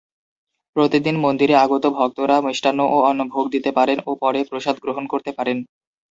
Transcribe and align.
প্রতি 0.75 0.97
দিন 1.05 1.15
মন্দিরে 1.17 1.55
আগত 1.57 1.83
ভক্তরা 1.97 2.37
মিষ্টান্ন 2.41 2.79
ও 2.87 2.97
অন্ন 3.09 3.21
ভোগ 3.33 3.45
দিতে 3.55 3.69
পারেন 3.77 3.97
ও 4.05 4.11
পরে 4.21 4.39
প্রসাদ 4.49 4.75
গ্রহণ 4.83 5.03
করতে 5.07 5.31
পারেন। 5.37 5.57